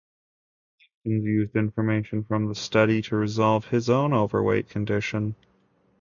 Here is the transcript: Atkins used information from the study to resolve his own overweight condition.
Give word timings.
Atkins 1.05 1.25
used 1.25 1.55
information 1.55 2.23
from 2.23 2.47
the 2.47 2.55
study 2.55 3.03
to 3.03 3.15
resolve 3.15 3.67
his 3.67 3.87
own 3.87 4.13
overweight 4.13 4.67
condition. 4.67 5.35